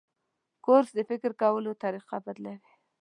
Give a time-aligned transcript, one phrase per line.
[0.65, 2.73] کورس د فکر کولو طریقه بدلوي.